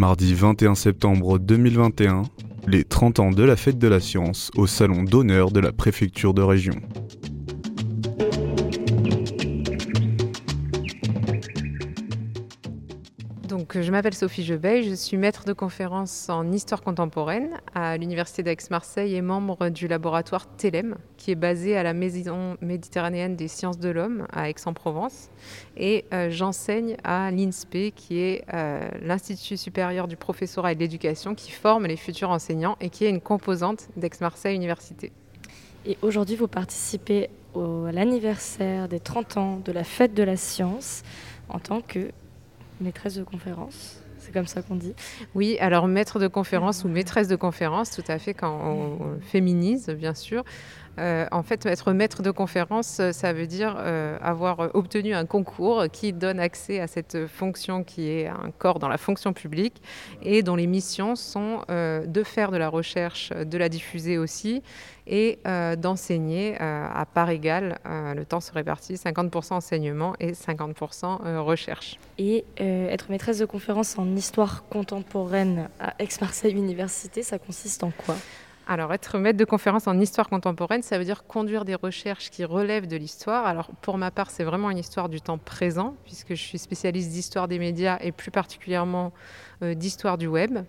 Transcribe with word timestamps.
Mardi 0.00 0.32
21 0.32 0.76
septembre 0.76 1.38
2021, 1.38 2.22
les 2.66 2.84
30 2.84 3.20
ans 3.20 3.30
de 3.32 3.42
la 3.42 3.54
fête 3.54 3.78
de 3.78 3.86
la 3.86 4.00
science 4.00 4.50
au 4.56 4.66
salon 4.66 5.02
d'honneur 5.02 5.50
de 5.50 5.60
la 5.60 5.72
préfecture 5.72 6.32
de 6.32 6.40
région. 6.40 6.72
Je 13.72 13.90
m'appelle 13.92 14.14
Sophie 14.14 14.42
Jebey, 14.42 14.82
je 14.82 14.94
suis 14.94 15.16
maître 15.16 15.44
de 15.44 15.52
conférence 15.52 16.28
en 16.28 16.50
histoire 16.50 16.82
contemporaine 16.82 17.60
à 17.74 17.96
l'Université 17.96 18.42
d'Aix-Marseille 18.42 19.14
et 19.14 19.22
membre 19.22 19.68
du 19.68 19.86
laboratoire 19.86 20.46
TELEM, 20.56 20.96
qui 21.16 21.30
est 21.30 21.36
basé 21.36 21.76
à 21.76 21.82
la 21.82 21.92
Maison 21.92 22.56
méditerranéenne 22.60 23.36
des 23.36 23.48
sciences 23.48 23.78
de 23.78 23.88
l'homme 23.88 24.26
à 24.32 24.48
Aix-en-Provence. 24.48 25.30
Et 25.76 26.04
euh, 26.12 26.30
j'enseigne 26.30 26.96
à 27.04 27.30
l'INSPE, 27.30 27.94
qui 27.94 28.18
est 28.18 28.44
euh, 28.52 28.88
l'Institut 29.02 29.56
supérieur 29.56 30.08
du 30.08 30.16
professorat 30.16 30.72
et 30.72 30.74
de 30.74 30.80
l'éducation, 30.80 31.34
qui 31.34 31.52
forme 31.52 31.86
les 31.86 31.96
futurs 31.96 32.30
enseignants 32.30 32.76
et 32.80 32.90
qui 32.90 33.04
est 33.04 33.10
une 33.10 33.20
composante 33.20 33.88
d'Aix-Marseille 33.96 34.56
Université. 34.56 35.12
Et 35.86 35.96
aujourd'hui, 36.02 36.36
vous 36.36 36.48
participez 36.48 37.30
à 37.54 37.92
l'anniversaire 37.92 38.88
des 38.88 39.00
30 39.00 39.36
ans 39.36 39.60
de 39.64 39.72
la 39.72 39.84
fête 39.84 40.14
de 40.14 40.22
la 40.22 40.36
science 40.36 41.02
en 41.48 41.58
tant 41.58 41.80
que 41.80 42.10
maîtresse 42.80 43.14
de 43.14 43.22
conférence. 43.22 44.02
C'est 44.18 44.32
comme 44.32 44.46
ça 44.46 44.62
qu'on 44.62 44.76
dit. 44.76 44.94
Oui, 45.34 45.56
alors 45.60 45.88
maître 45.88 46.18
de 46.18 46.28
conférence 46.28 46.84
ou 46.84 46.88
maîtresse 46.88 47.26
de 47.28 47.36
conférence, 47.36 47.90
tout 47.90 48.04
à 48.06 48.18
fait, 48.18 48.34
quand 48.34 48.52
on 48.52 49.18
féminise, 49.20 49.88
bien 49.88 50.14
sûr. 50.14 50.44
Euh, 50.98 51.26
en 51.30 51.42
fait, 51.42 51.66
être 51.66 51.92
maître 51.92 52.22
de 52.22 52.30
conférence, 52.30 52.98
euh, 53.00 53.12
ça 53.12 53.32
veut 53.32 53.46
dire 53.46 53.76
euh, 53.78 54.18
avoir 54.20 54.74
obtenu 54.74 55.14
un 55.14 55.24
concours 55.24 55.84
qui 55.92 56.12
donne 56.12 56.40
accès 56.40 56.80
à 56.80 56.86
cette 56.86 57.26
fonction 57.26 57.84
qui 57.84 58.08
est 58.08 58.26
un 58.26 58.50
corps 58.58 58.78
dans 58.78 58.88
la 58.88 58.98
fonction 58.98 59.32
publique 59.32 59.80
et 60.22 60.42
dont 60.42 60.56
les 60.56 60.66
missions 60.66 61.16
sont 61.16 61.60
de 61.68 62.22
faire 62.22 62.50
de 62.50 62.56
la 62.56 62.68
recherche, 62.68 63.30
de 63.30 63.58
la 63.58 63.68
diffuser 63.68 64.18
aussi 64.18 64.62
et 65.06 65.38
d'enseigner 65.78 66.56
à 66.58 67.06
part 67.12 67.30
égale. 67.30 67.78
le 67.84 68.24
temps 68.24 68.40
se 68.40 68.52
répartit 68.52 68.94
50% 68.94 69.54
enseignement 69.54 70.14
et 70.20 70.32
50% 70.32 71.38
recherche. 71.40 71.98
Et 72.18 72.44
être 72.58 73.10
maîtresse 73.10 73.38
de 73.38 73.46
conférence 73.46 73.98
en 73.98 74.14
histoire 74.16 74.64
contemporaine 74.68 75.68
à 75.78 75.94
Aix-Marseille 75.98 76.54
Université, 76.54 77.22
ça 77.22 77.38
consiste 77.38 77.82
en 77.84 77.90
quoi? 77.90 78.16
Alors, 78.70 78.94
être 78.94 79.18
maître 79.18 79.36
de 79.36 79.44
conférence 79.44 79.88
en 79.88 79.98
histoire 79.98 80.28
contemporaine, 80.28 80.82
ça 80.82 80.96
veut 80.96 81.02
dire 81.02 81.24
conduire 81.24 81.64
des 81.64 81.74
recherches 81.74 82.30
qui 82.30 82.44
relèvent 82.44 82.86
de 82.86 82.96
l'histoire. 82.96 83.44
Alors, 83.44 83.72
pour 83.82 83.98
ma 83.98 84.12
part, 84.12 84.30
c'est 84.30 84.44
vraiment 84.44 84.70
une 84.70 84.78
histoire 84.78 85.08
du 85.08 85.20
temps 85.20 85.38
présent, 85.38 85.96
puisque 86.04 86.34
je 86.34 86.40
suis 86.40 86.58
spécialiste 86.58 87.10
d'histoire 87.10 87.48
des 87.48 87.58
médias 87.58 87.98
et 88.00 88.12
plus 88.12 88.30
particulièrement 88.30 89.12
euh, 89.64 89.74
d'histoire 89.74 90.18
du 90.18 90.28
web 90.28 90.60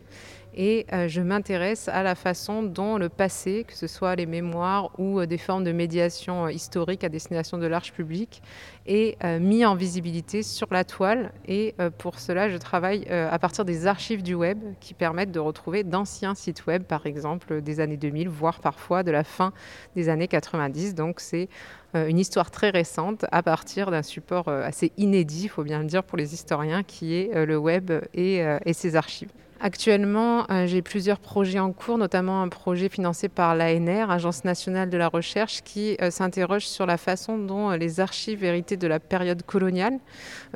et 0.54 0.86
euh, 0.92 1.08
je 1.08 1.22
m'intéresse 1.22 1.88
à 1.88 2.04
la 2.04 2.16
façon 2.16 2.64
dont 2.64 2.98
le 2.98 3.08
passé, 3.08 3.64
que 3.66 3.74
ce 3.74 3.88
soit 3.88 4.16
les 4.16 4.26
mémoires 4.26 4.92
ou 5.00 5.20
euh, 5.20 5.26
des 5.26 5.38
formes 5.38 5.64
de 5.64 5.72
médiation 5.72 6.46
euh, 6.46 6.52
historique 6.52 7.04
à 7.04 7.10
destination 7.10 7.58
de 7.58 7.68
l'arche 7.68 7.94
publique, 7.94 8.42
est 8.86 9.24
mis 9.40 9.64
en 9.64 9.76
visibilité 9.76 10.42
sur 10.42 10.68
la 10.72 10.84
toile. 10.84 11.32
Et 11.48 11.76
pour 12.00 12.18
cela, 12.18 12.50
je 12.50 12.58
travaille 12.58 13.08
à 13.08 13.38
partir 13.38 13.64
des 13.64 13.86
archives 13.86 14.24
du 14.24 14.34
web 14.34 14.58
qui 14.80 14.96
permettent 14.96 15.32
de 15.32 15.40
retrouver 15.40 15.84
d'anciens 15.84 16.34
sites 16.34 16.66
web, 16.66 16.84
par 16.84 17.06
exemple 17.06 17.62
des 17.62 17.80
années 17.80 17.96
2000, 17.96 18.28
voire 18.28 18.60
parfois 18.60 19.04
de 19.04 19.12
la 19.12 19.24
fin 19.24 19.54
des 19.96 20.10
années 20.10 20.28
90. 20.28 20.96
Donc 20.96 21.20
c'est 21.20 21.48
une 21.94 22.18
histoire 22.18 22.50
très 22.50 22.72
récente 22.72 23.26
à 23.32 23.44
partir 23.44 23.92
d'un 23.92 24.04
support 24.04 24.48
assez 24.48 24.92
inédit, 24.98 25.44
il 25.44 25.50
faut 25.50 25.64
bien 25.64 25.80
le 25.80 25.86
dire 25.86 26.04
pour 26.04 26.18
les 26.18 26.34
historiens, 26.34 26.82
qui 26.82 27.14
est 27.14 27.46
le 27.46 27.58
web 27.58 27.92
et 28.16 28.74
ses 28.74 28.96
archives. 28.96 29.30
Actuellement, 29.64 30.50
euh, 30.50 30.66
j'ai 30.66 30.82
plusieurs 30.82 31.20
projets 31.20 31.60
en 31.60 31.72
cours, 31.72 32.00
notamment 32.00 32.42
un 32.42 32.50
projet 32.50 32.90
financé 32.90 33.30
par 33.30 33.56
l'ANR, 33.56 34.10
Agence 34.10 34.44
nationale 34.44 34.90
de 34.90 34.98
la 34.98 35.08
recherche, 35.08 35.62
qui 35.62 35.96
euh, 36.02 36.10
s'interroge 36.10 36.66
sur 36.66 36.88
la 36.88 36.98
façon 36.98 37.38
dont 37.38 37.70
euh, 37.70 37.78
les 37.78 38.00
archives 38.00 38.44
héritées 38.44 38.76
de 38.76 38.88
la 38.88 39.00
période 39.00 39.44
coloniale 39.44 40.00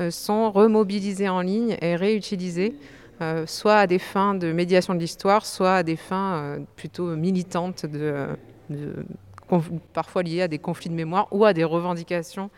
sont 0.09 0.51
remobilisées 0.51 1.29
en 1.29 1.41
ligne 1.41 1.77
et 1.81 1.95
réutilisées. 1.95 2.75
soit 3.45 3.77
à 3.77 3.87
des 3.87 3.99
fins 3.99 4.33
de 4.33 4.51
médiation 4.51 4.93
de 4.95 4.99
l'histoire, 4.99 5.45
soit 5.45 5.75
à 5.75 5.83
des 5.83 5.95
fins 5.95 6.57
plutôt 6.75 7.15
militantes 7.15 7.85
de, 7.85 8.27
parfois 9.93 10.23
liées 10.23 10.41
à 10.41 10.47
des 10.47 10.59
conflits 10.59 10.89
de 10.89 10.95
mémoire 10.95 11.27
ou 11.31 11.45
à 11.45 11.53
des 11.53 11.63
revendications 11.63 12.49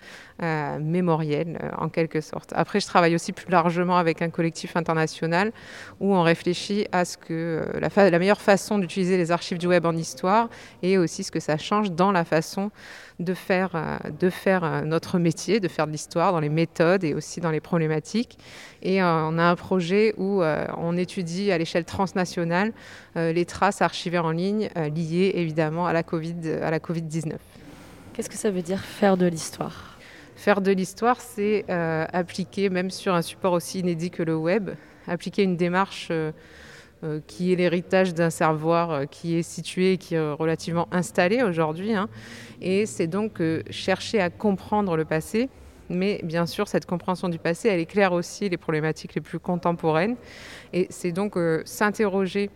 euh, 0.42 0.80
mémorielles 0.80 1.58
euh, 1.62 1.70
en 1.78 1.90
quelque 1.90 2.22
sorte. 2.22 2.54
Après, 2.56 2.80
je 2.80 2.86
travaille 2.86 3.16
aussi 3.16 3.34
plus 3.34 3.50
largement 3.52 3.98
avec 3.98 4.22
un 4.22 4.30
collectif 4.30 4.76
international 4.76 5.52
où 6.00 6.14
on 6.14 6.22
réfléchit 6.22 6.88
à 6.92 7.06
ce 7.06 7.18
que 7.18 7.64
euh, 7.74 7.80
la, 7.80 8.10
la, 8.10 8.20
meilleure 8.20 8.42
façon 8.42 8.78
d'utiliser 8.78 9.18
les 9.18 9.32
archives 9.32 9.58
du 9.58 9.68
web 9.68 9.86
en 9.86 9.94
histoire 9.94 10.50
et 10.84 10.98
aussi 10.98 11.24
ce 11.24 11.32
que 11.32 11.40
ça 11.40 11.58
change 11.58 11.92
dans 11.92 12.12
la 12.12 12.24
façon 12.24 12.72
de 13.20 13.34
faire, 13.34 14.00
de 14.20 14.30
faire 14.30 14.86
notre 14.86 15.18
métier, 15.18 15.60
de 15.60 15.68
faire 15.68 15.88
de 15.88 15.92
l'histoire 15.92 16.32
dans 16.32 16.40
les 16.40 16.50
méthodes 16.50 17.04
et 17.04 17.16
aussi 17.16 17.42
dans 17.42 17.50
les 17.50 17.60
problématiques. 17.60 18.38
Et 18.90 19.04
on 19.04 19.38
a 19.38 19.44
un 19.44 19.56
projet 19.56 20.14
où 20.16 20.42
on 20.42 20.96
étudie 20.96 21.52
à 21.52 21.58
l'échelle 21.58 21.84
transnationale 21.84 22.72
les 23.16 23.44
traces 23.44 23.82
archivées 23.82 24.18
en 24.18 24.32
ligne 24.32 24.70
liées 24.96 25.34
évidemment 25.36 25.88
à 25.88 25.92
la 25.92 26.04
Covid, 26.04 26.36
à 26.62 26.72
la 26.72 26.80
Covid-19. 26.80 27.34
Qu'est-ce 28.18 28.30
que 28.30 28.38
ça 28.38 28.50
veut 28.50 28.62
dire 28.62 28.80
faire 28.80 29.18
de 29.18 29.28
l'histoire? 29.28 29.98
Faire 30.38 30.62
de 30.62 30.72
l'histoire, 30.72 31.20
c'est 31.20 31.66
euh, 31.70 32.06
appliquer, 32.14 32.70
même 32.70 32.92
sur 32.92 33.14
un 33.14 33.24
support 33.24 33.54
aussi 33.54 33.80
inédit 33.80 34.12
que 34.12 34.22
le 34.24 34.36
web, 34.36 34.70
appliquer 35.08 35.42
une 35.42 35.58
démarche 35.58 36.10
euh, 36.12 36.32
euh, 37.04 37.20
qui 37.28 37.52
est 37.52 37.56
l'héritage 37.56 38.14
d'un 38.14 38.30
savoir 38.30 39.10
qui 39.10 39.36
est 39.36 39.42
situé, 39.42 39.98
qui 39.98 40.14
est 40.14 40.32
relativement 40.32 40.88
installé 40.92 41.42
aujourd'hui. 41.42 41.94
Hein. 41.94 42.08
Et 42.62 42.86
c'est 42.86 43.08
donc 43.08 43.42
chercher 43.72 44.22
à 44.22 44.30
comprendre 44.30 44.96
le 44.96 45.06
passé. 45.06 45.50
Mais 45.90 46.20
bien 46.24 46.46
sûr, 46.46 46.68
cette 46.68 46.86
compréhension 46.86 47.30
du 47.30 47.40
passé, 47.40 47.70
elle 47.70 47.80
éclaire 47.80 48.14
aussi 48.14 48.50
les 48.50 48.58
problématiques 48.58 49.16
les 49.16 49.22
plus 49.22 49.40
contemporaines. 49.40 50.16
Et 50.74 50.88
c'est 50.90 51.12
donc 51.12 51.38
s'interroger 51.66 52.50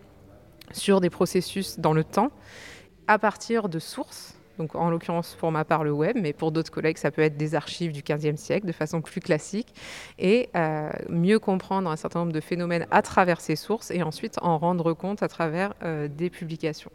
sur 0.72 1.02
des 1.02 1.10
processus 1.10 1.80
dans 1.80 1.94
le 1.94 2.04
temps 2.04 2.32
à 3.08 3.20
partir 3.20 3.70
de 3.70 3.80
sources 3.80 4.36
donc 4.62 4.76
en 4.76 4.90
l'occurrence 4.90 5.36
pour 5.40 5.52
ma 5.52 5.66
part 5.66 5.84
le 5.84 5.92
web, 5.92 6.18
mais 6.20 6.34
pour 6.34 6.52
d'autres 6.52 6.72
collègues 6.72 6.98
ça 6.98 7.12
peut 7.12 7.22
être 7.22 7.38
des 7.38 7.56
archives 7.56 7.92
du 7.92 8.02
XVe 8.02 8.36
siècle 8.36 8.68
de 8.68 8.72
façon 8.72 9.02
plus 9.02 9.22
classique, 9.22 9.74
et 10.20 10.50
euh, 10.56 10.90
mieux 11.10 11.40
comprendre 11.40 11.90
un 11.90 11.96
certain 11.96 12.20
nombre 12.20 12.34
de 12.34 12.40
phénomènes 12.40 12.86
à 12.92 13.02
travers 13.02 13.42
ces 13.42 13.56
sources 13.56 13.92
et 13.92 14.04
ensuite 14.04 14.38
en 14.42 14.58
rendre 14.58 14.94
compte 14.94 15.24
à 15.24 15.28
travers 15.28 15.74
euh, 15.84 16.08
des 16.08 16.30
publications. 16.30 16.92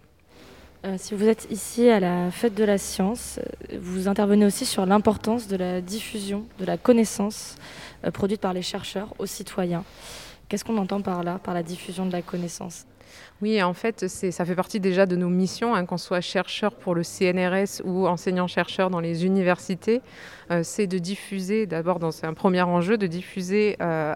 Euh, 0.86 0.94
si 0.98 1.14
vous 1.14 1.26
êtes 1.26 1.48
ici 1.50 1.88
à 1.88 1.98
la 1.98 2.30
fête 2.30 2.54
de 2.54 2.62
la 2.62 2.78
science, 2.78 3.40
vous 3.80 4.06
intervenez 4.06 4.46
aussi 4.46 4.64
sur 4.64 4.86
l'importance 4.86 5.48
de 5.48 5.56
la 5.56 5.80
diffusion 5.80 6.46
de 6.60 6.64
la 6.64 6.76
connaissance 6.76 7.56
produite 8.12 8.40
par 8.40 8.52
les 8.52 8.62
chercheurs 8.62 9.12
aux 9.18 9.26
citoyens. 9.26 9.84
Qu'est-ce 10.48 10.64
qu'on 10.64 10.76
entend 10.78 11.02
par 11.02 11.24
là, 11.24 11.40
par 11.42 11.54
la 11.54 11.64
diffusion 11.64 12.06
de 12.06 12.12
la 12.12 12.22
connaissance? 12.22 12.86
Oui, 13.42 13.62
en 13.62 13.74
fait, 13.74 14.08
ça 14.08 14.44
fait 14.44 14.54
partie 14.54 14.80
déjà 14.80 15.04
de 15.04 15.14
nos 15.14 15.28
missions, 15.28 15.74
hein, 15.74 15.84
qu'on 15.84 15.98
soit 15.98 16.22
chercheur 16.22 16.74
pour 16.74 16.94
le 16.94 17.02
CNRS 17.02 17.82
ou 17.84 18.06
enseignant-chercheur 18.06 18.88
dans 18.88 19.00
les 19.00 19.26
universités. 19.26 20.00
Euh, 20.50 20.62
c'est 20.62 20.86
de 20.86 20.98
diffuser, 20.98 21.66
d'abord, 21.66 21.98
c'est 22.12 22.26
un 22.26 22.34
premier 22.34 22.62
enjeu, 22.62 22.96
de 22.96 23.06
diffuser 23.06 23.76
euh, 23.82 24.14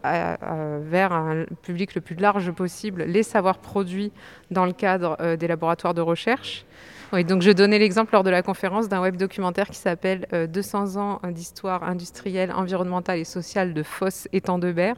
vers 0.82 1.12
un 1.12 1.44
public 1.62 1.94
le 1.94 2.00
plus 2.00 2.14
large 2.14 2.50
possible 2.52 3.02
les 3.02 3.22
savoirs 3.22 3.58
produits 3.58 4.12
dans 4.50 4.64
le 4.64 4.72
cadre 4.72 5.16
euh, 5.20 5.36
des 5.36 5.48
laboratoires 5.48 5.94
de 5.94 6.00
recherche. 6.00 6.64
Oui, 7.12 7.24
donc 7.24 7.42
je 7.42 7.50
donnais 7.50 7.80
l'exemple 7.80 8.12
lors 8.12 8.22
de 8.22 8.30
la 8.30 8.40
conférence 8.40 8.88
d'un 8.88 9.00
web 9.00 9.16
documentaire 9.16 9.68
qui 9.68 9.78
s'appelle 9.78 10.28
200 10.48 10.96
ans 10.96 11.20
d'histoire 11.28 11.82
industrielle, 11.82 12.52
environnementale 12.52 13.18
et 13.18 13.24
sociale 13.24 13.74
de 13.74 13.82
Fosse 13.82 14.28
et 14.32 14.40
Tendebert 14.40 14.94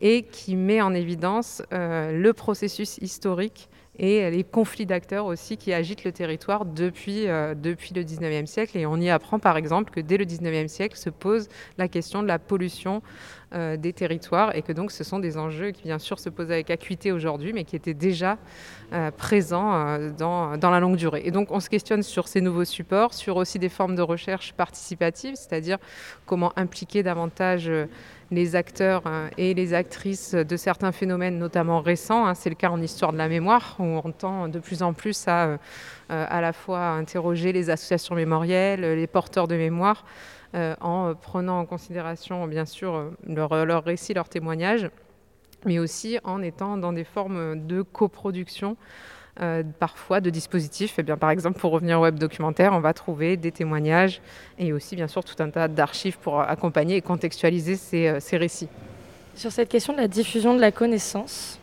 et 0.00 0.24
qui 0.24 0.56
met 0.56 0.80
en 0.80 0.92
évidence 0.92 1.62
le 1.70 2.32
processus 2.32 2.98
historique 2.98 3.68
et 3.98 4.30
les 4.30 4.44
conflits 4.44 4.86
d'acteurs 4.86 5.26
aussi 5.26 5.56
qui 5.56 5.72
agitent 5.72 6.04
le 6.04 6.12
territoire 6.12 6.64
depuis, 6.64 7.28
euh, 7.28 7.54
depuis 7.54 7.94
le 7.94 8.02
19e 8.02 8.46
siècle. 8.46 8.78
Et 8.78 8.86
on 8.86 8.96
y 8.96 9.10
apprend 9.10 9.38
par 9.38 9.56
exemple 9.56 9.92
que 9.92 10.00
dès 10.00 10.16
le 10.16 10.24
19e 10.24 10.68
siècle 10.68 10.96
se 10.96 11.10
pose 11.10 11.48
la 11.78 11.88
question 11.88 12.22
de 12.22 12.28
la 12.28 12.38
pollution 12.38 13.02
euh, 13.54 13.76
des 13.76 13.92
territoires 13.92 14.54
et 14.56 14.62
que 14.62 14.72
donc 14.72 14.90
ce 14.90 15.04
sont 15.04 15.18
des 15.18 15.38
enjeux 15.38 15.70
qui 15.70 15.82
bien 15.84 15.98
sûr 15.98 16.18
se 16.18 16.28
posent 16.28 16.50
avec 16.50 16.70
acuité 16.70 17.12
aujourd'hui 17.12 17.52
mais 17.52 17.64
qui 17.64 17.76
étaient 17.76 17.94
déjà 17.94 18.38
euh, 18.92 19.10
présents 19.10 19.98
dans, 20.18 20.56
dans, 20.56 20.70
la 20.70 20.80
longue 20.80 20.96
durée. 20.96 21.22
Et 21.24 21.30
donc 21.30 21.50
on 21.50 21.60
se 21.60 21.68
questionne 21.68 22.02
sur 22.02 22.28
ces 22.28 22.40
nouveaux 22.40 22.64
supports, 22.64 23.14
sur 23.14 23.36
aussi 23.36 23.58
des 23.58 23.68
formes 23.68 23.94
de 23.94 24.02
recherche 24.02 24.52
participative, 24.52 25.34
c'est-à-dire 25.34 25.78
comment 26.26 26.52
impliquer 26.56 27.02
davantage 27.02 27.70
les 28.32 28.56
acteurs 28.56 29.02
euh, 29.06 29.28
et 29.36 29.54
les 29.54 29.74
actrices 29.74 30.34
de 30.34 30.56
certains 30.56 30.90
phénomènes, 30.90 31.38
notamment 31.38 31.80
récents. 31.80 32.26
Hein. 32.26 32.34
C'est 32.34 32.48
le 32.48 32.56
cas 32.56 32.70
en 32.70 32.80
histoire 32.80 33.12
de 33.12 33.18
la 33.18 33.28
mémoire, 33.28 33.76
où 33.78 34.00
on 34.04 34.10
tend 34.10 34.48
de 34.48 34.58
plus 34.58 34.82
en 34.82 34.94
plus 34.94 35.28
à 35.28 35.44
euh, 35.44 35.56
euh, 35.56 35.56
à 36.12 36.40
la 36.40 36.52
fois 36.52 36.90
interroger 36.90 37.52
les 37.52 37.70
associations 37.70 38.14
mémorielles, 38.14 38.80
les 38.82 39.06
porteurs 39.06 39.48
de 39.48 39.56
mémoire, 39.56 40.04
en 40.54 41.14
prenant 41.14 41.60
en 41.60 41.64
considération 41.64 42.46
bien 42.46 42.66
sûr 42.66 43.10
leur, 43.26 43.64
leur 43.64 43.84
récit, 43.84 44.12
leur 44.12 44.28
témoignage 44.28 44.90
mais 45.64 45.78
aussi 45.78 46.18
en 46.24 46.42
étant 46.42 46.76
dans 46.76 46.92
des 46.92 47.04
formes 47.04 47.66
de 47.66 47.82
coproduction. 47.82 48.76
Euh, 49.40 49.62
parfois 49.78 50.20
de 50.20 50.28
dispositifs. 50.28 50.96
Eh 50.98 51.02
bien, 51.02 51.16
par 51.16 51.30
exemple, 51.30 51.58
pour 51.58 51.72
revenir 51.72 51.98
au 51.98 52.02
web 52.02 52.18
documentaire, 52.18 52.74
on 52.74 52.80
va 52.80 52.92
trouver 52.92 53.38
des 53.38 53.50
témoignages 53.50 54.20
et 54.58 54.74
aussi, 54.74 54.94
bien 54.94 55.08
sûr, 55.08 55.24
tout 55.24 55.42
un 55.42 55.48
tas 55.48 55.68
d'archives 55.68 56.18
pour 56.18 56.42
accompagner 56.42 56.96
et 56.96 57.00
contextualiser 57.00 57.78
euh, 58.10 58.20
ces, 58.20 58.36
récits. 58.36 58.68
Sur 59.34 59.50
cette 59.50 59.70
question 59.70 59.94
de 59.94 59.98
la 59.98 60.06
diffusion 60.06 60.54
de 60.54 60.60
la 60.60 60.70
connaissance, 60.70 61.58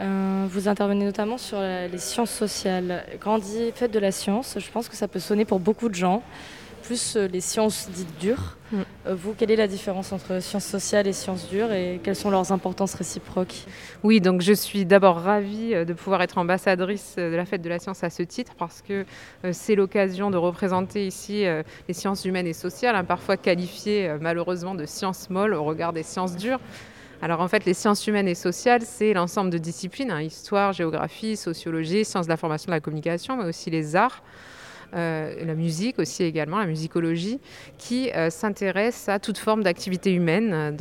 euh, 0.00 0.46
vous 0.48 0.68
intervenez 0.68 1.04
notamment 1.04 1.38
sur 1.38 1.60
les 1.60 1.98
sciences 1.98 2.30
sociales. 2.30 3.04
Dit 3.40 3.72
fête 3.74 3.92
de 3.92 3.98
la 3.98 4.12
science, 4.12 4.56
je 4.58 4.70
pense 4.70 4.88
que 4.88 4.96
ça 4.96 5.08
peut 5.08 5.18
sonner 5.18 5.44
pour 5.44 5.60
beaucoup 5.60 5.88
de 5.88 5.94
gens 5.94 6.22
plus 6.82 7.16
euh, 7.16 7.28
les 7.28 7.42
sciences 7.42 7.90
dites 7.90 8.18
dures. 8.18 8.56
Mm. 8.72 8.76
Euh, 9.06 9.14
vous, 9.14 9.34
quelle 9.34 9.50
est 9.50 9.56
la 9.56 9.66
différence 9.66 10.12
entre 10.12 10.40
sciences 10.40 10.64
sociales 10.64 11.06
et 11.06 11.12
sciences 11.12 11.48
dures 11.50 11.70
et 11.70 12.00
quelles 12.02 12.16
sont 12.16 12.30
leurs 12.30 12.50
importances 12.50 12.94
réciproques? 12.94 13.66
Oui, 14.02 14.22
donc 14.22 14.40
je 14.40 14.54
suis 14.54 14.86
d'abord 14.86 15.16
ravie 15.16 15.84
de 15.84 15.92
pouvoir 15.92 16.22
être 16.22 16.38
ambassadrice 16.38 17.16
de 17.16 17.34
la 17.34 17.44
fête 17.44 17.60
de 17.60 17.68
la 17.68 17.78
science 17.78 18.02
à 18.04 18.10
ce 18.10 18.22
titre 18.22 18.52
parce 18.56 18.80
que 18.80 19.04
c'est 19.52 19.74
l'occasion 19.74 20.30
de 20.30 20.38
représenter 20.38 21.06
ici 21.06 21.44
les 21.88 21.94
sciences 21.94 22.24
humaines 22.24 22.46
et 22.46 22.54
sociales, 22.54 22.96
hein, 22.96 23.04
parfois 23.04 23.36
qualifiées 23.36 24.16
malheureusement 24.20 24.74
de 24.74 24.86
sciences 24.86 25.28
molles 25.28 25.54
au 25.54 25.64
regard 25.64 25.92
des 25.92 26.02
sciences 26.02 26.36
dures. 26.36 26.60
Alors 27.20 27.40
en 27.40 27.48
fait, 27.48 27.64
les 27.64 27.74
sciences 27.74 28.06
humaines 28.06 28.28
et 28.28 28.36
sociales, 28.36 28.82
c'est 28.82 29.12
l'ensemble 29.12 29.50
de 29.50 29.58
disciplines, 29.58 30.10
hein, 30.10 30.22
histoire, 30.22 30.72
géographie, 30.72 31.36
sociologie, 31.36 32.04
sciences 32.04 32.26
de 32.26 32.30
l'information, 32.30 32.66
de 32.66 32.76
la 32.76 32.80
communication, 32.80 33.36
mais 33.36 33.44
aussi 33.44 33.70
les 33.70 33.96
arts. 33.96 34.22
Euh, 34.94 35.44
la 35.44 35.54
musique 35.54 35.98
aussi 35.98 36.22
également, 36.22 36.58
la 36.58 36.66
musicologie, 36.66 37.40
qui 37.76 38.10
euh, 38.12 38.30
s'intéresse 38.30 39.08
à 39.08 39.18
toute 39.18 39.36
forme 39.36 39.62
d'activité 39.62 40.14
humaine, 40.14 40.76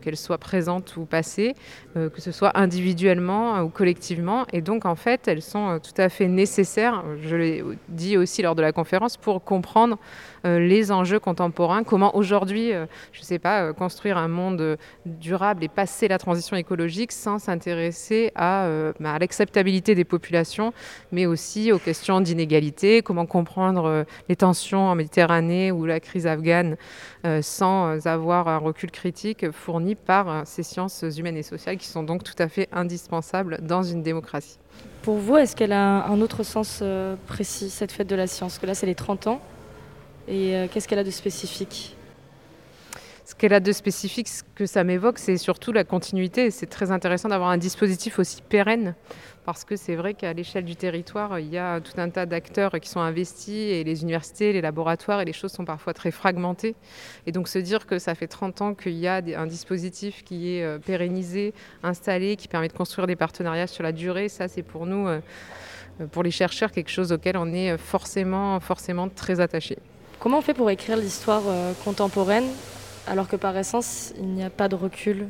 qu'elle 0.00 0.16
soit 0.16 0.38
présente 0.38 0.96
ou 0.96 1.04
passée, 1.04 1.54
euh, 1.96 2.08
que 2.10 2.20
ce 2.20 2.32
soit 2.32 2.58
individuellement 2.58 3.60
ou 3.60 3.68
collectivement. 3.68 4.46
Et 4.52 4.62
donc 4.62 4.84
en 4.84 4.96
fait, 4.96 5.28
elles 5.28 5.42
sont 5.42 5.78
tout 5.78 6.00
à 6.00 6.08
fait 6.08 6.26
nécessaires, 6.26 7.04
je 7.22 7.36
l'ai 7.36 7.64
dit 7.88 8.16
aussi 8.16 8.42
lors 8.42 8.54
de 8.54 8.62
la 8.62 8.72
conférence, 8.72 9.16
pour 9.16 9.44
comprendre 9.44 9.98
les 10.44 10.92
enjeux 10.92 11.20
contemporains, 11.20 11.84
comment 11.84 12.16
aujourd'hui, 12.16 12.70
je 13.12 13.20
ne 13.20 13.24
sais 13.24 13.38
pas, 13.38 13.72
construire 13.72 14.16
un 14.18 14.28
monde 14.28 14.76
durable 15.06 15.64
et 15.64 15.68
passer 15.68 16.08
la 16.08 16.18
transition 16.18 16.56
écologique 16.56 17.12
sans 17.12 17.38
s'intéresser 17.38 18.32
à, 18.34 18.68
bah, 19.00 19.12
à 19.12 19.18
l'acceptabilité 19.18 19.94
des 19.94 20.04
populations, 20.04 20.72
mais 21.12 21.26
aussi 21.26 21.72
aux 21.72 21.78
questions 21.78 22.20
d'inégalité, 22.20 23.02
comment 23.02 23.26
comprendre 23.26 23.84
euh, 23.84 24.04
les 24.28 24.36
tensions 24.36 24.86
en 24.86 24.94
Méditerranée 24.94 25.72
ou 25.72 25.84
la 25.84 26.00
crise 26.00 26.26
afghane 26.26 26.76
euh, 27.24 27.40
sans 27.42 28.06
avoir 28.06 28.48
un 28.48 28.58
recul 28.58 28.90
critique 28.90 29.50
fourni 29.50 29.94
par 29.94 30.28
euh, 30.28 30.42
ces 30.44 30.62
sciences 30.62 31.04
humaines 31.16 31.36
et 31.36 31.42
sociales 31.42 31.76
qui 31.76 31.86
sont 31.86 32.02
donc 32.02 32.24
tout 32.24 32.34
à 32.38 32.48
fait 32.48 32.68
indispensables 32.72 33.58
dans 33.62 33.82
une 33.82 34.02
démocratie. 34.02 34.58
Pour 35.02 35.16
vous, 35.16 35.36
est-ce 35.36 35.56
qu'elle 35.56 35.72
a 35.72 36.06
un 36.06 36.20
autre 36.20 36.42
sens 36.42 36.82
précis, 37.26 37.70
cette 37.70 37.92
fête 37.92 38.08
de 38.08 38.14
la 38.14 38.26
science? 38.26 38.58
Que 38.58 38.66
là, 38.66 38.74
c'est 38.74 38.86
les 38.86 38.94
30 38.94 39.26
ans. 39.26 39.40
Et 40.28 40.68
qu'est-ce 40.72 40.86
qu'elle 40.86 40.98
a 40.98 41.04
de 41.04 41.10
spécifique? 41.10 41.96
Ce 43.24 43.36
qu'elle 43.36 43.54
a 43.54 43.60
de 43.60 43.72
spécifique, 43.72 44.28
ce 44.28 44.42
que 44.54 44.66
ça 44.66 44.84
m'évoque, 44.84 45.18
c'est 45.18 45.36
surtout 45.36 45.72
la 45.72 45.84
continuité. 45.84 46.50
C'est 46.50 46.66
très 46.66 46.90
intéressant 46.90 47.28
d'avoir 47.28 47.50
un 47.50 47.56
dispositif 47.56 48.18
aussi 48.18 48.42
pérenne, 48.42 48.94
parce 49.46 49.64
que 49.64 49.76
c'est 49.76 49.94
vrai 49.94 50.14
qu'à 50.14 50.32
l'échelle 50.32 50.64
du 50.64 50.76
territoire, 50.76 51.38
il 51.38 51.48
y 51.48 51.56
a 51.56 51.80
tout 51.80 51.98
un 51.98 52.10
tas 52.10 52.26
d'acteurs 52.26 52.72
qui 52.80 52.88
sont 52.88 53.00
investis, 53.00 53.54
et 53.54 53.84
les 53.84 54.02
universités, 54.02 54.52
les 54.52 54.60
laboratoires, 54.60 55.20
et 55.20 55.24
les 55.24 55.32
choses 55.32 55.52
sont 55.52 55.64
parfois 55.64 55.94
très 55.94 56.10
fragmentées. 56.10 56.74
Et 57.26 57.32
donc 57.32 57.48
se 57.48 57.58
dire 57.58 57.86
que 57.86 57.98
ça 57.98 58.14
fait 58.14 58.26
30 58.26 58.60
ans 58.60 58.74
qu'il 58.74 58.98
y 58.98 59.06
a 59.06 59.22
un 59.36 59.46
dispositif 59.46 60.24
qui 60.24 60.56
est 60.56 60.64
euh, 60.64 60.78
pérennisé, 60.78 61.54
installé, 61.82 62.36
qui 62.36 62.48
permet 62.48 62.68
de 62.68 62.74
construire 62.74 63.06
des 63.06 63.16
partenariats 63.16 63.68
sur 63.68 63.82
la 63.84 63.92
durée, 63.92 64.28
ça 64.28 64.48
c'est 64.48 64.62
pour 64.62 64.84
nous, 64.84 65.06
euh, 65.06 65.20
pour 66.10 66.24
les 66.24 66.32
chercheurs, 66.32 66.72
quelque 66.72 66.90
chose 66.90 67.12
auquel 67.12 67.36
on 67.36 67.52
est 67.54 67.78
forcément, 67.78 68.58
forcément 68.60 69.08
très 69.08 69.40
attaché. 69.40 69.78
Comment 70.22 70.38
on 70.38 70.42
fait 70.42 70.54
pour 70.54 70.70
écrire 70.70 70.96
l'histoire 70.96 71.42
euh, 71.48 71.72
contemporaine 71.84 72.44
alors 73.08 73.26
que 73.26 73.34
par 73.34 73.56
essence, 73.56 74.12
il 74.16 74.28
n'y 74.28 74.44
a 74.44 74.50
pas 74.50 74.68
de 74.68 74.76
recul? 74.76 75.26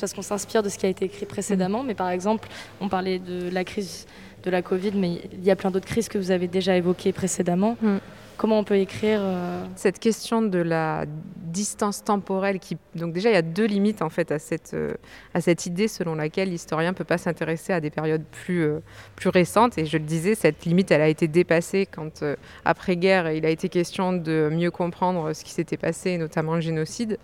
Parce 0.00 0.12
qu'on 0.14 0.22
s'inspire 0.22 0.64
de 0.64 0.68
ce 0.68 0.78
qui 0.78 0.86
a 0.86 0.88
été 0.88 1.04
écrit 1.04 1.26
précédemment, 1.26 1.84
mm. 1.84 1.86
mais 1.86 1.94
par 1.94 2.10
exemple, 2.10 2.48
on 2.80 2.88
parlait 2.88 3.20
de 3.20 3.48
la 3.50 3.62
crise 3.62 4.08
de 4.42 4.50
la 4.50 4.62
Covid, 4.62 4.90
mais 4.96 5.20
il 5.32 5.44
y 5.44 5.50
a 5.52 5.54
plein 5.54 5.70
d'autres 5.70 5.86
crises 5.86 6.08
que 6.08 6.18
vous 6.18 6.32
avez 6.32 6.48
déjà 6.48 6.76
évoquées 6.76 7.12
précédemment. 7.12 7.76
Mm. 7.80 7.98
Comment 8.40 8.60
on 8.60 8.64
peut 8.64 8.78
écrire 8.78 9.18
euh, 9.20 9.62
Cette 9.76 9.98
question 9.98 10.40
de 10.40 10.56
la 10.60 11.04
distance 11.04 12.02
temporelle, 12.02 12.58
qui 12.58 12.78
donc 12.94 13.12
déjà 13.12 13.28
il 13.28 13.34
y 13.34 13.36
a 13.36 13.42
deux 13.42 13.66
limites 13.66 14.00
en 14.00 14.08
fait 14.08 14.32
à 14.32 14.38
cette, 14.38 14.72
euh, 14.72 14.94
à 15.34 15.42
cette 15.42 15.66
idée 15.66 15.88
selon 15.88 16.14
laquelle 16.14 16.48
l'historien 16.48 16.92
ne 16.92 16.96
peut 16.96 17.04
pas 17.04 17.18
s'intéresser 17.18 17.74
à 17.74 17.80
des 17.82 17.90
périodes 17.90 18.24
plus, 18.24 18.62
euh, 18.62 18.78
plus 19.14 19.28
récentes. 19.28 19.76
Et 19.76 19.84
je 19.84 19.98
le 19.98 20.04
disais, 20.04 20.34
cette 20.34 20.64
limite 20.64 20.90
elle 20.90 21.02
a 21.02 21.08
été 21.08 21.28
dépassée 21.28 21.84
quand 21.84 22.24
après 22.64 22.96
guerre 22.96 23.30
il 23.30 23.44
a 23.44 23.50
été 23.50 23.68
question 23.68 24.14
de 24.14 24.48
mieux 24.50 24.70
comprendre 24.70 25.34
ce 25.34 25.44
qui 25.44 25.50
s'était 25.50 25.76
passé, 25.76 26.16
notamment 26.16 26.54
le 26.54 26.62
génocide. 26.62 27.18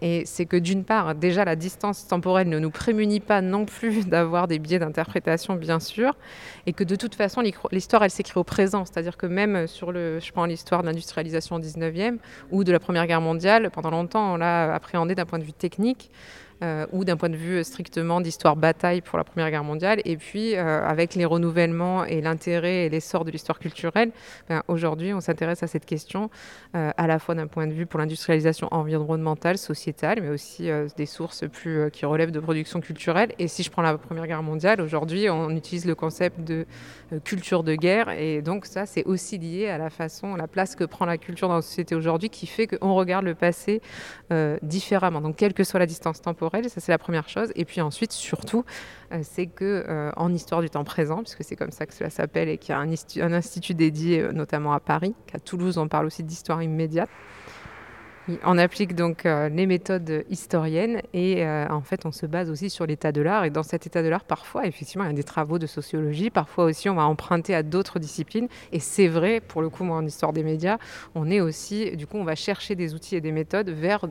Et 0.00 0.24
c'est 0.26 0.46
que 0.46 0.56
d'une 0.56 0.84
part, 0.84 1.14
déjà 1.14 1.44
la 1.44 1.56
distance 1.56 2.06
temporelle 2.06 2.48
ne 2.48 2.58
nous 2.58 2.70
prémunit 2.70 3.20
pas 3.20 3.40
non 3.40 3.64
plus 3.64 4.06
d'avoir 4.08 4.48
des 4.48 4.58
biais 4.58 4.78
d'interprétation, 4.78 5.54
bien 5.54 5.80
sûr, 5.80 6.14
et 6.66 6.72
que 6.72 6.84
de 6.84 6.96
toute 6.96 7.14
façon 7.14 7.42
l'histoire 7.72 8.04
elle 8.04 8.10
s'écrit 8.10 8.38
au 8.38 8.44
présent, 8.44 8.84
c'est-à-dire 8.84 9.16
que 9.16 9.26
même 9.26 9.66
sur 9.66 9.92
le, 9.92 10.20
je 10.20 10.32
prends 10.32 10.44
l'histoire 10.44 10.82
de 10.82 10.86
l'industrialisation 10.86 11.56
au 11.56 11.60
19e 11.60 12.18
ou 12.50 12.64
de 12.64 12.72
la 12.72 12.78
Première 12.78 13.06
Guerre 13.06 13.20
mondiale, 13.20 13.70
pendant 13.70 13.90
longtemps 13.90 14.34
on 14.34 14.36
l'a 14.36 14.74
appréhendé 14.74 15.14
d'un 15.14 15.26
point 15.26 15.38
de 15.38 15.44
vue 15.44 15.52
technique. 15.52 16.10
Euh, 16.60 16.86
ou 16.90 17.04
d'un 17.04 17.16
point 17.16 17.28
de 17.28 17.36
vue 17.36 17.62
strictement 17.62 18.20
d'histoire 18.20 18.56
bataille 18.56 19.00
pour 19.00 19.16
la 19.16 19.22
Première 19.22 19.48
Guerre 19.48 19.62
mondiale. 19.62 20.00
Et 20.04 20.16
puis, 20.16 20.56
euh, 20.56 20.84
avec 20.84 21.14
les 21.14 21.24
renouvellements 21.24 22.04
et 22.04 22.20
l'intérêt 22.20 22.86
et 22.86 22.88
l'essor 22.88 23.24
de 23.24 23.30
l'histoire 23.30 23.60
culturelle, 23.60 24.10
ben, 24.48 24.64
aujourd'hui, 24.66 25.14
on 25.14 25.20
s'intéresse 25.20 25.62
à 25.62 25.68
cette 25.68 25.86
question 25.86 26.30
euh, 26.74 26.90
à 26.96 27.06
la 27.06 27.20
fois 27.20 27.36
d'un 27.36 27.46
point 27.46 27.68
de 27.68 27.72
vue 27.72 27.86
pour 27.86 28.00
l'industrialisation 28.00 28.66
environnementale, 28.72 29.56
sociétale, 29.56 30.18
mais 30.20 30.30
aussi 30.30 30.68
des 30.96 31.06
sources 31.06 31.44
plus 31.48 31.90
qui 31.92 32.04
relèvent 32.04 32.32
de 32.32 32.40
production 32.40 32.80
culturelle. 32.80 33.32
Et 33.38 33.46
si 33.46 33.62
je 33.62 33.70
prends 33.70 33.82
la 33.82 33.96
Première 33.96 34.26
Guerre 34.26 34.42
mondiale, 34.42 34.80
aujourd'hui, 34.80 35.30
on 35.30 35.50
utilise 35.50 35.84
le 35.84 35.94
concept 35.94 36.40
de 36.40 36.66
culture 37.24 37.62
de 37.62 37.76
guerre. 37.76 38.10
Et 38.10 38.42
donc, 38.42 38.66
ça, 38.66 38.84
c'est 38.84 39.04
aussi 39.04 39.38
lié 39.38 39.68
à 39.68 39.78
la 39.78 39.90
façon, 39.90 40.34
la 40.34 40.48
place 40.48 40.74
que 40.74 40.84
prend 40.84 41.06
la 41.06 41.18
culture 41.18 41.48
dans 41.48 41.56
la 41.56 41.62
société 41.62 41.94
aujourd'hui, 41.94 42.30
qui 42.30 42.46
fait 42.46 42.66
qu'on 42.66 42.94
regarde 42.94 43.24
le 43.24 43.34
passé 43.34 43.80
différemment. 44.62 45.20
Donc, 45.20 45.36
quelle 45.36 45.54
que 45.54 45.64
soit 45.64 45.78
la 45.78 45.86
distance 45.86 46.20
temporelle, 46.20 46.47
ça 46.68 46.80
c'est 46.80 46.92
la 46.92 46.98
première 46.98 47.28
chose. 47.28 47.52
Et 47.54 47.64
puis 47.64 47.80
ensuite, 47.80 48.12
surtout, 48.12 48.64
euh, 49.12 49.20
c'est 49.22 49.46
que 49.46 49.84
euh, 49.88 50.10
en 50.16 50.32
histoire 50.32 50.60
du 50.60 50.70
temps 50.70 50.84
présent, 50.84 51.18
puisque 51.18 51.44
c'est 51.44 51.56
comme 51.56 51.70
ça 51.70 51.86
que 51.86 51.94
cela 51.94 52.10
s'appelle, 52.10 52.48
et 52.48 52.58
qu'il 52.58 52.70
y 52.70 52.72
a 52.72 52.80
un, 52.80 52.88
un 52.88 53.32
institut 53.32 53.74
dédié 53.74 54.20
euh, 54.20 54.32
notamment 54.32 54.72
à 54.72 54.80
Paris, 54.80 55.14
qu'à 55.26 55.38
Toulouse 55.38 55.78
on 55.78 55.88
parle 55.88 56.06
aussi 56.06 56.22
d'histoire 56.22 56.62
immédiate. 56.62 57.10
On 58.44 58.58
applique 58.58 58.94
donc 58.94 59.24
euh, 59.24 59.48
les 59.48 59.66
méthodes 59.66 60.24
historiennes 60.28 61.00
et 61.14 61.46
euh, 61.46 61.66
en 61.70 61.80
fait 61.80 62.04
on 62.04 62.12
se 62.12 62.26
base 62.26 62.50
aussi 62.50 62.68
sur 62.68 62.84
l'état 62.84 63.10
de 63.10 63.22
l'art. 63.22 63.44
Et 63.44 63.50
dans 63.50 63.62
cet 63.62 63.86
état 63.86 64.02
de 64.02 64.08
l'art 64.08 64.24
parfois 64.24 64.66
effectivement 64.66 65.04
il 65.04 65.08
y 65.08 65.10
a 65.10 65.14
des 65.14 65.24
travaux 65.24 65.58
de 65.58 65.66
sociologie, 65.66 66.28
parfois 66.28 66.64
aussi 66.64 66.90
on 66.90 66.94
va 66.94 67.06
emprunter 67.06 67.54
à 67.54 67.62
d'autres 67.62 67.98
disciplines. 67.98 68.48
Et 68.72 68.80
c'est 68.80 69.08
vrai 69.08 69.40
pour 69.40 69.62
le 69.62 69.70
coup 69.70 69.82
moi 69.84 69.96
en 69.96 70.04
histoire 70.04 70.34
des 70.34 70.42
médias 70.42 70.76
on 71.14 71.30
est 71.30 71.40
aussi 71.40 71.96
du 71.96 72.06
coup 72.06 72.18
on 72.18 72.24
va 72.24 72.34
chercher 72.34 72.74
des 72.74 72.94
outils 72.94 73.16
et 73.16 73.22
des 73.22 73.32
méthodes 73.32 73.70
vers 73.70 74.04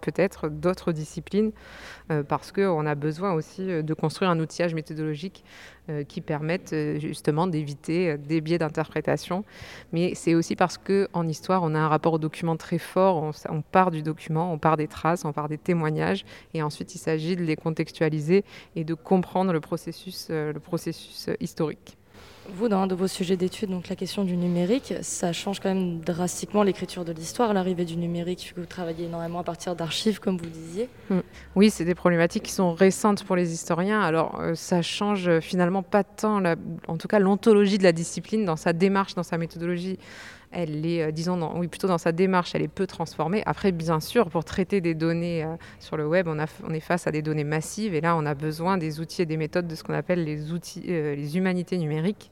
peut-être 0.00 0.48
d'autres 0.48 0.92
disciplines 0.92 1.52
euh, 2.10 2.22
parce 2.22 2.52
qu'on 2.52 2.86
a 2.86 2.94
besoin 2.94 3.32
aussi 3.32 3.66
de 3.66 3.94
construire 3.94 4.30
un 4.30 4.40
outillage 4.40 4.74
méthodologique 4.74 5.44
qui 6.06 6.20
permettent 6.20 6.72
euh, 6.72 6.98
justement 6.98 7.46
d'éviter 7.46 8.10
euh, 8.10 8.16
des 8.16 8.40
biais 8.40 8.58
d'interprétation. 8.58 9.44
Mais 9.92 10.14
c'est 10.14 10.34
aussi 10.34 10.56
parce 10.56 10.78
qu'en 10.78 11.26
histoire, 11.26 11.62
on 11.62 11.74
a 11.74 11.78
un 11.78 11.88
rapport 11.88 12.14
au 12.14 12.18
document 12.18 12.56
très 12.56 12.78
fort. 12.78 13.32
On, 13.48 13.62
part 13.62 13.90
du 13.90 14.02
document, 14.02 14.52
on 14.52 14.58
part 14.58 14.76
des 14.76 14.88
traces, 14.88 15.24
on 15.24 15.32
part 15.32 15.48
des 15.48 15.58
témoignages, 15.58 16.24
et 16.54 16.62
ensuite 16.62 16.94
il 16.94 16.98
s'agit 16.98 17.36
de 17.36 17.42
les 17.42 17.56
contextualiser 17.56 18.44
et 18.76 18.84
de 18.84 18.94
comprendre 18.94 19.52
le 19.52 19.60
processus 19.60 20.30
historique. 21.40 21.97
Vous, 22.54 22.68
dans 22.68 22.78
un 22.78 22.86
de 22.86 22.94
vos 22.94 23.08
sujets 23.08 23.36
d'étude, 23.36 23.70
donc 23.70 23.88
la 23.88 23.96
question 23.96 24.24
du 24.24 24.36
numérique, 24.36 24.94
ça 25.02 25.32
change 25.32 25.60
quand 25.60 25.68
même 25.68 26.00
drastiquement 26.00 26.62
l'écriture 26.62 27.04
de 27.04 27.12
l'histoire, 27.12 27.52
l'arrivée 27.52 27.84
du 27.84 27.96
numérique, 27.96 28.52
que 28.54 28.60
vous 28.60 28.66
travaillez 28.66 29.04
énormément 29.04 29.40
à 29.40 29.44
partir 29.44 29.76
d'archives, 29.76 30.18
comme 30.18 30.38
vous 30.38 30.48
disiez. 30.48 30.88
Mm. 31.10 31.18
Oui, 31.56 31.70
c'est 31.70 31.84
des 31.84 31.94
problématiques 31.94 32.44
qui 32.44 32.52
sont 32.52 32.72
récentes 32.72 33.24
pour 33.24 33.36
les 33.36 33.52
historiens. 33.52 34.00
Alors, 34.00 34.40
euh, 34.40 34.54
ça 34.54 34.80
change 34.80 35.40
finalement 35.40 35.82
pas 35.82 36.04
tant, 36.04 36.42
en 36.88 36.96
tout 36.96 37.08
cas, 37.08 37.18
l'ontologie 37.18 37.78
de 37.78 37.84
la 37.84 37.92
discipline 37.92 38.44
dans 38.44 38.56
sa 38.56 38.72
démarche, 38.72 39.14
dans 39.14 39.22
sa 39.22 39.36
méthodologie. 39.36 39.98
Elle 40.50 40.86
est, 40.86 41.12
disons, 41.12 41.58
oui, 41.58 41.68
plutôt 41.68 41.88
dans 41.88 41.98
sa 41.98 42.12
démarche, 42.12 42.54
elle 42.54 42.62
est 42.62 42.68
peu 42.68 42.86
transformée. 42.86 43.42
Après, 43.46 43.72
bien 43.72 44.00
sûr, 44.00 44.30
pour 44.30 44.44
traiter 44.44 44.80
des 44.80 44.94
données 44.94 45.46
sur 45.78 45.96
le 45.96 46.06
web, 46.06 46.28
on, 46.28 46.38
est 46.74 46.80
face 46.80 47.06
à 47.06 47.10
des 47.10 47.22
données 47.22 47.44
massives 47.44 47.94
et 47.94 48.00
là, 48.00 48.16
on 48.16 48.24
a 48.24 48.34
besoin 48.34 48.78
des 48.78 49.00
outils 49.00 49.22
et 49.22 49.26
des 49.26 49.36
méthodes 49.36 49.66
de 49.66 49.74
ce 49.74 49.82
qu'on 49.84 49.94
appelle 49.94 50.24
les 50.24 50.52
outils, 50.52 50.80
les 50.80 51.36
humanités 51.36 51.76
numériques 51.78 52.30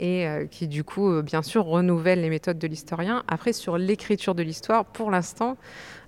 et 0.00 0.26
qui 0.50 0.66
du 0.66 0.82
coup, 0.82 1.20
bien 1.22 1.42
sûr, 1.42 1.64
renouvellent 1.66 2.22
les 2.22 2.30
méthodes 2.30 2.58
de 2.58 2.66
l'historien. 2.66 3.22
Après, 3.28 3.52
sur 3.52 3.76
l'écriture 3.76 4.34
de 4.34 4.42
l'histoire, 4.42 4.86
pour 4.86 5.10
l'instant, 5.10 5.58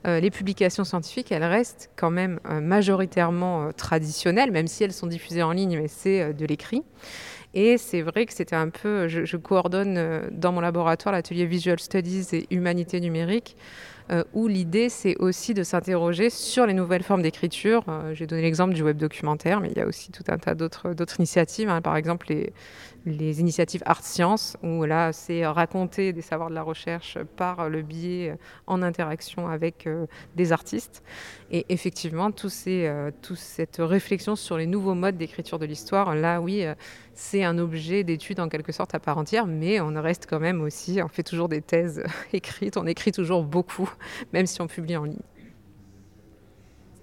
les 0.04 0.30
publications 0.30 0.84
scientifiques, 0.84 1.30
elles 1.30 1.44
restent 1.44 1.90
quand 1.96 2.10
même 2.10 2.40
majoritairement 2.46 3.70
traditionnelles, 3.72 4.50
même 4.50 4.66
si 4.66 4.82
elles 4.82 4.94
sont 4.94 5.06
diffusées 5.06 5.42
en 5.42 5.52
ligne, 5.52 5.78
mais 5.78 5.88
c'est 5.88 6.32
de 6.32 6.46
l'écrit. 6.46 6.82
Et 7.54 7.76
c'est 7.76 8.00
vrai 8.00 8.24
que 8.26 8.32
c'était 8.32 8.56
un 8.56 8.70
peu, 8.70 9.08
je, 9.08 9.36
coordonne 9.36 9.96
euh, 9.98 10.28
dans 10.30 10.52
mon 10.52 10.60
laboratoire 10.60 11.12
l'atelier 11.12 11.44
Visual 11.44 11.78
Studies 11.78 12.26
et 12.32 12.46
Humanité 12.50 12.98
numérique, 12.98 13.56
euh, 14.10 14.24
où 14.32 14.48
l'idée 14.48 14.88
c'est 14.88 15.16
aussi 15.18 15.52
de 15.52 15.62
s'interroger 15.62 16.30
sur 16.30 16.66
les 16.66 16.72
nouvelles 16.72 17.02
formes 17.02 17.22
d'écriture. 17.22 17.84
Euh, 17.88 18.14
j'ai 18.14 18.26
donné 18.26 18.42
l'exemple 18.42 18.72
du 18.72 18.82
web 18.82 18.96
documentaire, 18.96 19.60
mais 19.60 19.68
il 19.70 19.76
y 19.76 19.80
a 19.80 19.86
aussi 19.86 20.10
tout 20.10 20.24
un 20.28 20.38
tas 20.38 20.54
d'autres 20.54 21.16
initiatives, 21.18 21.68
hein. 21.68 21.82
par 21.82 21.96
exemple 21.96 22.26
les, 22.30 22.52
les 23.04 23.40
initiatives 23.40 23.82
Art 23.86 24.02
Science, 24.02 24.56
où 24.62 24.84
là, 24.84 25.12
c'est 25.12 25.46
raconter 25.46 26.12
des 26.12 26.20
savoirs 26.20 26.50
de 26.50 26.54
la 26.54 26.62
recherche 26.62 27.18
par 27.36 27.68
le 27.68 27.82
biais 27.82 28.30
euh, 28.30 28.36
en 28.66 28.82
interaction 28.82 29.48
avec 29.48 29.86
euh, 29.86 30.06
des 30.36 30.52
artistes. 30.52 31.02
Et 31.50 31.66
effectivement, 31.68 32.30
tout 32.30 32.48
ces, 32.48 32.86
euh, 32.86 33.10
toute 33.22 33.38
cette 33.38 33.78
réflexion 33.78 34.36
sur 34.36 34.56
les 34.56 34.66
nouveaux 34.66 34.94
modes 34.94 35.16
d'écriture 35.16 35.58
de 35.58 35.66
l'histoire, 35.66 36.14
là, 36.14 36.40
oui, 36.40 36.64
c'est 37.14 37.44
un 37.44 37.58
objet 37.58 38.04
d'étude 38.04 38.40
en 38.40 38.48
quelque 38.48 38.72
sorte 38.72 38.94
à 38.94 39.00
part 39.00 39.18
entière, 39.18 39.46
mais 39.46 39.80
on 39.80 40.00
reste 40.00 40.26
quand 40.28 40.40
même 40.40 40.60
aussi, 40.60 41.00
on 41.02 41.08
fait 41.08 41.22
toujours 41.22 41.48
des 41.48 41.60
thèses 41.60 42.02
écrites, 42.32 42.76
on 42.76 42.86
écrit 42.86 43.12
toujours 43.12 43.44
beaucoup, 43.44 43.90
même 44.32 44.46
si 44.46 44.60
on 44.60 44.66
publie 44.66 44.96
en 44.96 45.04
ligne. 45.04 45.18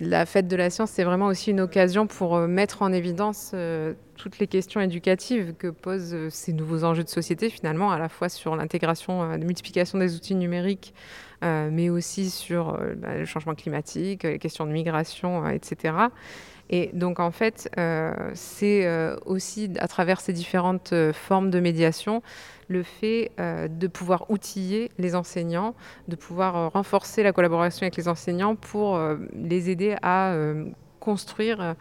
La 0.02 0.26
fête 0.26 0.48
de 0.48 0.56
la 0.56 0.70
science, 0.70 0.92
c'est 0.92 1.04
vraiment 1.04 1.26
aussi 1.26 1.52
une 1.52 1.60
occasion 1.60 2.08
pour 2.08 2.38
euh, 2.38 2.48
mettre 2.48 2.84
en 2.84 2.94
évidence 2.94 3.52
euh, 3.54 3.94
toutes 4.16 4.40
les 4.40 4.48
questions 4.48 4.80
éducatives 4.80 5.54
que 5.58 5.68
posent 5.68 6.14
euh, 6.14 6.30
ces 6.30 6.54
nouveaux 6.54 6.86
enjeux 6.86 7.04
de 7.04 7.10
société, 7.10 7.50
finalement, 7.50 7.92
à 7.92 8.00
la 8.00 8.08
fois 8.08 8.30
sur 8.30 8.56
l'intégration, 8.56 9.28
la 9.28 9.38
multiplication 9.38 10.00
des 10.00 10.16
outils 10.16 10.36
numériques, 10.36 10.94
mais 11.42 11.90
aussi 11.90 12.30
sur 12.30 12.78
bah, 12.98 13.16
le 13.16 13.24
changement 13.24 13.56
climatique, 13.56 14.24
les 14.24 14.40
questions 14.40 14.66
de 14.66 14.72
migration, 14.72 15.48
etc. 15.48 15.94
Et 16.70 16.92
donc, 16.94 17.20
en 17.20 17.32
fait, 17.32 17.70
c'est 18.34 18.88
aussi 19.26 19.72
à 19.80 19.88
travers 19.88 20.22
ces 20.22 20.34
différentes 20.34 20.94
formes 21.14 21.50
de 21.50 21.60
médiation, 21.60 22.22
le 22.70 22.84
fait 22.84 23.32
euh, 23.40 23.68
de 23.68 23.88
pouvoir 23.88 24.30
outiller 24.30 24.92
les 24.98 25.16
enseignants, 25.16 25.74
de 26.08 26.16
pouvoir 26.16 26.56
euh, 26.56 26.68
renforcer 26.70 27.24
la 27.24 27.34
collaboration 27.34 27.84
avec 27.84 27.98
les 27.98 28.08
enseignants 28.08 28.56
pour 28.56 28.96
euh, 28.96 29.18
les 29.34 29.70
aider 29.70 29.96
à 30.04 30.34
construire 31.00 31.62
euh, 31.62 31.74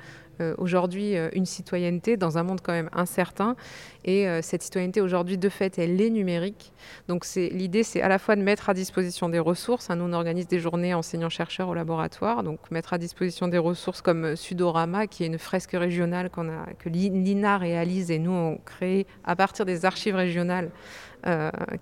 aujourd'hui 0.59 1.17
euh, 1.17 1.29
une 1.33 1.47
citoyenneté 1.47 2.17
dans 2.17 2.39
un 2.39 2.43
monde 2.43 2.61
quand 2.63 2.73
même 2.73 2.91
incertain. 2.93 3.57
Et 4.05 4.29
euh, 4.29 4.41
cette 4.43 4.63
citoyenneté 4.63 5.01
aujourd'hui, 5.01 5.39
de 5.39 5.49
fait, 5.49 5.79
elle 5.79 6.01
est 6.01 6.11
numérique. 6.11 6.73
Donc 7.09 7.27
l'idée, 7.37 7.83
c'est 7.83 8.01
à 8.03 8.09
la 8.09 8.19
fois 8.19 8.37
de 8.37 8.43
mettre 8.43 8.71
à 8.71 8.75
disposition 8.75 9.29
des 9.29 9.39
ressources. 9.39 9.91
Hein, 9.91 9.97
nous, 9.97 10.05
on 10.05 10.13
organise 10.13 10.49
des 10.49 10.59
journées 10.59 10.95
enseignants-chercheurs 10.95 11.69
au 11.69 11.75
laboratoire. 11.75 12.43
Donc 12.43 12.71
mettre 12.71 12.93
à 12.93 12.99
disposition 12.99 13.49
des 13.49 13.59
ressources 13.59 14.03
comme 14.03 14.37
Sudorama, 14.37 15.07
qui 15.07 15.25
est 15.25 15.27
une 15.27 15.39
fresque 15.39 15.73
régionale 15.73 16.31
que 16.31 16.89
l'INA 16.89 17.59
réalise 17.59 18.11
et 18.11 18.19
nous, 18.19 18.33
on 18.33 18.59
crée 18.65 19.07
à 19.25 19.37
partir 19.37 19.65
des 19.65 19.85
archives 19.85 20.15
régionales 20.15 20.71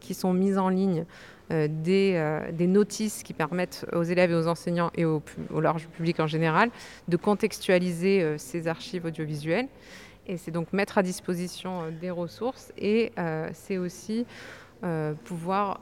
qui 0.00 0.14
sont 0.14 0.32
mises 0.32 0.56
en 0.56 0.70
ligne 0.70 1.04
euh, 1.53 1.69
euh, 1.88 2.53
des, 2.53 2.67
notices 2.67 3.23
qui 3.23 3.33
permettent 3.33 3.87
aux 3.93 4.03
élèves 4.03 4.33
et 4.33 4.35
aux 4.35 4.49
enseignants 4.49 4.91
et 4.97 5.05
au, 5.05 5.23
large 5.61 5.87
public 5.87 6.19
en 6.19 6.26
général 6.26 6.71
de 7.07 7.17
contextualiser 7.17 8.23
euh, 8.23 8.37
ces 8.37 8.67
archives 8.67 9.05
audiovisuelles. 9.05 9.69
Et 10.26 10.38
c'est 10.38 10.50
donc 10.50 10.73
mettre 10.73 10.99
à 10.99 11.05
disposition 11.05 11.85
des 12.00 12.11
ressources 12.11 12.73
et 12.76 13.12
c'est 13.53 13.79
aussi 13.79 14.26
pouvoir 15.25 15.79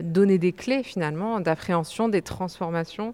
donner 0.00 0.38
des 0.38 0.52
clés 0.52 0.82
finalement 0.82 1.38
d'appréhension 1.38 2.08
des 2.08 2.22
transformations 2.22 3.12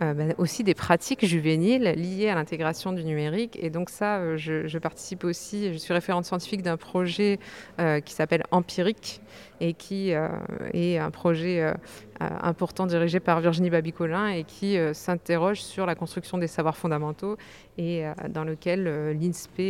euh, 0.00 0.14
bah, 0.14 0.34
aussi 0.38 0.64
des 0.64 0.74
pratiques 0.74 1.24
juvéniles 1.24 1.94
liées 1.96 2.28
à 2.28 2.34
l'intégration 2.34 2.92
du 2.92 3.04
numérique. 3.04 3.58
Et 3.60 3.70
donc 3.70 3.90
ça, 3.90 4.18
euh, 4.18 4.36
je, 4.36 4.78
participe 4.78 5.24
aussi, 5.24 5.72
je 5.72 5.78
suis 5.78 5.92
référente 5.92 6.24
scientifique 6.24 6.62
d'un 6.62 6.76
projet 6.76 7.38
euh, 7.78 8.00
qui 8.00 8.14
s'appelle 8.14 8.42
Empirique 8.50 9.20
et 9.60 9.74
qui 9.74 10.10
est 10.10 10.98
un 10.98 11.10
projet 11.12 11.72
important 12.18 12.84
dirigé 12.84 13.20
par 13.20 13.40
Virginie 13.40 13.70
Babicolin 13.70 14.26
et 14.26 14.42
qui 14.42 14.76
s'interroge 14.92 15.62
sur 15.62 15.86
la 15.86 15.94
construction 15.94 16.36
des 16.36 16.48
savoirs 16.48 16.76
fondamentaux 16.76 17.36
et 17.78 18.02
dans 18.30 18.42
lequel 18.42 19.12
l'INSPE 19.12 19.60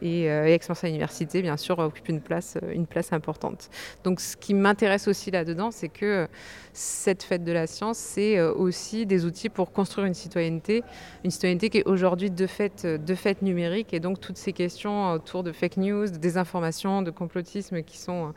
et, 0.00 0.24
Aix-Marseille 0.24 0.88
Université, 0.88 1.42
bien 1.42 1.58
sûr, 1.58 1.78
occupent 1.78 2.08
une 2.08 2.22
place, 2.22 2.56
une 2.72 2.86
place 2.86 3.12
importante. 3.12 3.68
Donc 4.02 4.18
ce 4.18 4.34
qui 4.34 4.54
m'intéresse 4.54 5.08
aussi 5.08 5.30
là-dedans, 5.30 5.70
c'est 5.70 5.90
que 5.90 6.26
cette 6.72 7.22
fête 7.22 7.44
de 7.44 7.52
la 7.52 7.66
science, 7.66 7.98
c'est 7.98 8.40
aussi 8.40 9.04
des 9.04 9.26
outils 9.26 9.50
pour 9.50 9.63
construire 9.72 10.06
une 10.06 10.14
citoyenneté, 10.14 10.82
une 11.24 11.30
citoyenneté 11.30 11.70
qui 11.70 11.78
est 11.78 11.86
aujourd'hui 11.86 12.30
de 12.30 12.46
fait, 12.46 12.86
de 12.86 13.14
fait 13.14 13.42
numérique. 13.42 13.94
Et 13.94 14.00
donc 14.00 14.20
toutes 14.20 14.36
ces 14.36 14.52
questions 14.52 15.12
autour 15.12 15.42
de 15.42 15.52
fake 15.52 15.76
news, 15.76 16.06
de 16.06 16.16
désinformation, 16.16 17.02
de 17.02 17.10
complotisme 17.10 17.82
qui 17.82 17.98
sont 17.98 18.32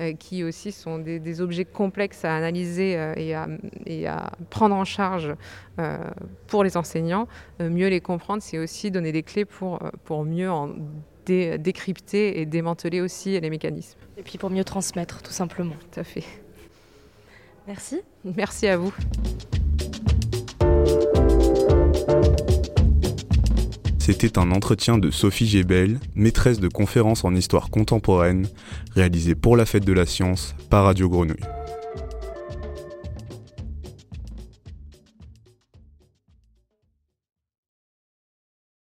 euh, 0.00 0.14
qui 0.14 0.44
aussi 0.44 0.72
sont 0.72 0.98
des, 0.98 1.40
objets 1.42 1.66
complexes 1.66 2.24
à 2.24 2.34
analyser 2.34 2.96
euh, 2.96 3.12
et, 3.16 3.34
à, 3.34 3.48
et, 3.84 4.06
à, 4.06 4.32
prendre 4.48 4.74
en 4.74 4.84
charge 4.84 5.34
euh, 5.78 5.98
pour 6.46 6.64
les 6.64 6.76
enseignants. 6.76 7.28
mieux 7.60 7.88
les 7.88 8.00
comprendre, 8.00 8.42
c'est 8.42 8.58
aussi 8.58 8.90
donner 8.90 9.12
des 9.12 9.22
clés 9.22 9.44
pour, 9.44 9.78
pour 10.04 10.24
mieux 10.24 10.50
en 10.50 10.70
décrypter 11.26 12.40
et 12.40 12.46
démanteler 12.46 13.00
aussi 13.00 13.38
les 13.38 13.50
mécanismes. 13.50 13.98
Et 14.16 14.22
puis 14.22 14.38
pour 14.38 14.50
mieux 14.50 14.64
transmettre, 14.64 15.22
tout 15.22 15.32
simplement. 15.32 15.74
Tout 15.92 16.00
à 16.00 16.04
fait. 16.04 16.24
Merci. 17.66 18.00
Merci 18.24 18.66
à 18.66 18.76
vous. 18.76 18.92
C'était 24.10 24.40
un 24.40 24.50
entretien 24.50 24.98
de 24.98 25.12
Sophie 25.12 25.46
Gébel, 25.46 26.00
maîtresse 26.16 26.58
de 26.58 26.66
conférences 26.66 27.24
en 27.24 27.32
histoire 27.32 27.70
contemporaine, 27.70 28.48
réalisé 28.96 29.36
pour 29.36 29.56
la 29.56 29.64
Fête 29.64 29.84
de 29.84 29.92
la 29.92 30.04
Science 30.04 30.56
par 30.68 30.84
Radio 30.84 31.08
Grenouille. 31.08 31.59